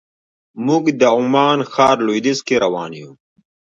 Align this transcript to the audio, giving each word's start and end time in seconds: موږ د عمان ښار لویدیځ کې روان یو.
موږ 0.65 0.83
د 0.99 1.01
عمان 1.17 1.59
ښار 1.71 1.97
لویدیځ 2.07 2.39
کې 2.47 2.55
روان 2.65 2.91
یو. 3.01 3.11